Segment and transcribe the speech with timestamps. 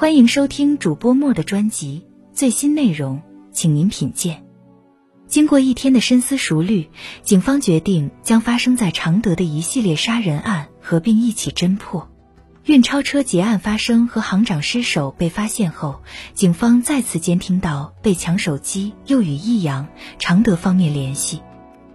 [0.00, 3.20] 欢迎收听主播莫的专辑，最新内容，
[3.52, 4.42] 请您品鉴。
[5.26, 6.88] 经过一天的深思熟虑，
[7.22, 12.10] 警方决定将发生在常德的一系列杀人案合并一起侦破。
[12.64, 16.00] 运钞车劫案发生和行长失手被发现后，
[16.32, 19.86] 警方再次监听到被抢手机，又与益阳、
[20.18, 21.42] 常德方面联系。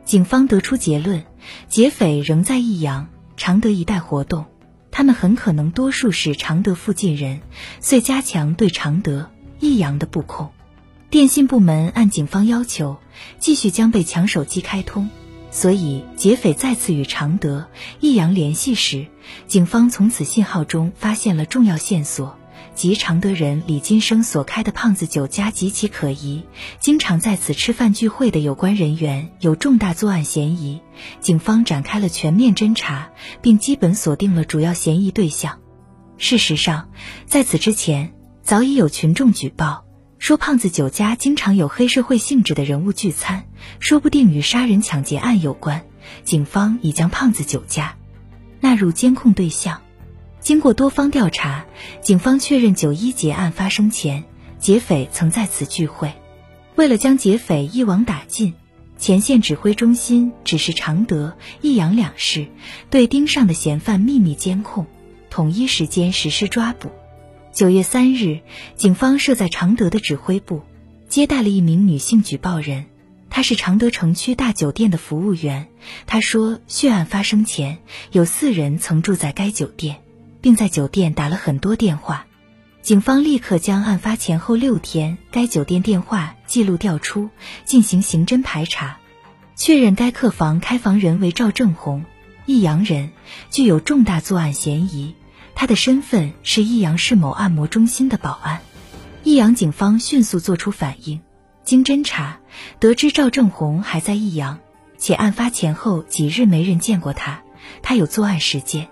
[0.04, 1.24] 警方得出结论，
[1.68, 4.46] 劫匪仍在益阳、常德一带活动，
[4.98, 7.41] 他们很可能多数是常德附近人，
[7.82, 10.52] 遂加强对常德、益阳的布控。
[11.09, 12.95] 电信部门按警方要求，
[13.38, 15.09] 继续将被抢手机开通。
[15.52, 17.67] 所以，劫匪再次与常德、
[18.00, 19.08] 益阳联系时，
[19.48, 22.39] 警方从此信号中发现了重要线索，
[22.74, 26.44] 即常德人李金生所开的胖子酒家极其可疑，
[26.80, 30.82] 经常在此吃饭聚会的有关人员有重大作案嫌疑。
[31.22, 33.09] 警方展开了全面侦查，
[33.42, 35.59] 并基本锁定了主要嫌疑对象。
[36.18, 36.90] 事实上，
[37.26, 39.86] 在此之前，早已有群众举报。
[40.18, 43.48] 说胖子酒家经常有黑社会性质的人物聚餐，
[43.80, 45.86] 说不定与杀人抢劫案有关。
[46.23, 47.95] 警方已将胖子酒家
[48.59, 49.82] 纳入监控对象。
[50.46, 51.66] 经过多方调查，
[52.04, 54.24] 警方确认九一劫案发生前，
[54.60, 56.14] 劫匪曾在此聚会。
[56.76, 58.54] 为了将劫匪一网打尽，
[58.96, 62.46] 前线指挥中心指示常德、益阳两市
[62.92, 64.86] 对盯上的嫌犯秘密监控，
[65.32, 66.92] 统一时间实施抓捕。
[67.52, 68.42] 九月三日，
[68.76, 70.62] 警方设在常德的指挥部
[71.10, 72.86] 接待了一名女性举报人，
[73.32, 75.70] 她是常德城区大酒店的服务员。
[76.06, 77.80] 她说，血案发生前
[78.12, 79.96] 有四人曾住在该酒店，
[80.46, 82.28] 并在酒店打了很多电话。
[82.84, 87.32] 警方立刻将案发前后六天该酒店电话记录调出，
[87.64, 88.98] 进行刑侦排查，
[89.56, 92.06] 确认该客房开房人为赵正红，
[92.46, 93.10] 益阳人，
[93.50, 95.16] 具有重大作案嫌疑。
[95.56, 98.62] 他的身份是益阳市某按摩中心的保安，
[99.23, 101.22] 益阳警方迅速做出反应。
[101.64, 102.38] 经侦查，
[102.80, 104.60] 得知赵正红还在益阳，
[105.00, 107.42] 且案发前后几日没人见过他，
[107.82, 108.88] 他有作案时间。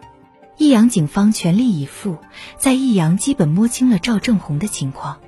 [0.58, 2.18] 益阳警方全力以赴，
[2.58, 5.20] 在益阳基本摸清了赵正红的情况。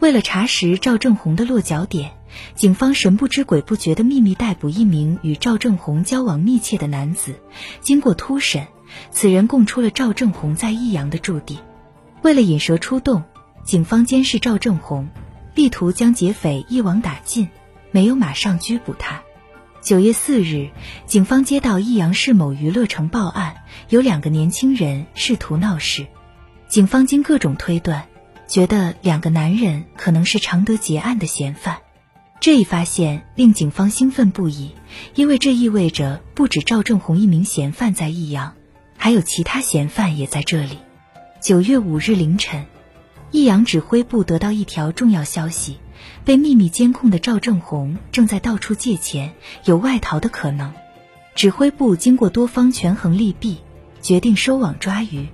[0.00, 2.12] 为了查实赵正红的落脚点，
[2.54, 7.34] 警方神不知鬼不觉地秘密逮捕一名与赵正红交往密切的男子。
[7.80, 8.66] 经过突审。
[9.10, 11.58] 此人供出了赵正红在益阳的驻地。
[12.22, 13.24] 为了引蛇出洞，
[13.64, 15.08] 警方监视赵正红，
[15.54, 17.48] 力图将劫匪一网打尽，
[17.90, 19.20] 没有马上拘捕他。
[19.86, 20.70] 九月四日，
[21.06, 23.58] 警方接到益阳市某娱乐城报案，
[23.88, 26.08] 有两个年轻人试图闹事。
[26.66, 28.08] 警方经各种推断，
[28.48, 31.78] 觉得两个男人可能是常德劫案的嫌犯。
[32.40, 34.72] 这一发现令警方兴奋不已，
[35.14, 38.54] 因为这意味着不止赵正红一名嫌犯在益阳。
[38.96, 40.78] 还有其他嫌犯也在这里。
[41.40, 42.66] 九月五日凌晨，
[43.30, 45.78] 益阳指挥部得到一条重要消息：
[46.24, 49.34] 被秘密监控的赵正红正在到处借钱，
[49.64, 50.72] 有外逃的可能。
[51.34, 53.58] 指挥部经过多方权衡利弊，
[54.00, 55.28] 决定收网抓鱼。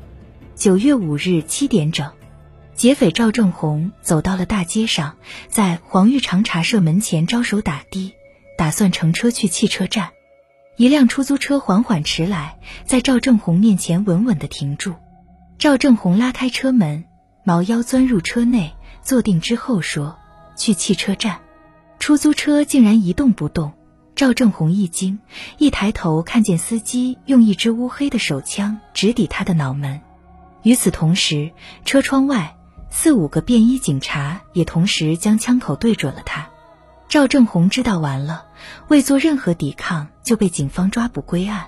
[0.54, 2.10] 九月五日七点整，
[2.74, 5.16] 劫匪赵正红走到了大街上，
[5.48, 8.14] 在黄玉长茶社门前招手打的，
[8.58, 10.10] 打算乘车去汽车站。
[10.76, 14.94] 一辆出租车缓缓驰来，在赵正红面前稳稳地停住。
[15.58, 17.04] 赵正红拉开车门，
[17.44, 20.18] 猫腰钻入车内，坐定之后说
[20.56, 21.40] ：“去汽车站。”
[21.98, 23.72] 出租车竟然一动不动。
[24.14, 25.18] 赵正红一惊，
[25.56, 30.00] 一抬头看见司机用一支乌黑的手枪直抵他的脑门。
[30.62, 31.50] 与此同时，
[31.84, 32.56] 车窗外
[32.90, 36.48] 四五个便衣警察也同时将枪口对准了他。
[37.08, 38.44] 赵正红知道完了，
[38.88, 41.66] 未做任何抵抗就被警方抓捕归案。